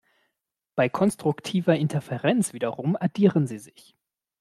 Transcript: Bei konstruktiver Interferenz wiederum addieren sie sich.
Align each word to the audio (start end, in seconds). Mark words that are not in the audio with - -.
Bei 0.73 0.89
konstruktiver 0.89 1.75
Interferenz 1.75 2.53
wiederum 2.53 2.95
addieren 2.99 3.45
sie 3.45 3.59
sich. 3.59 3.95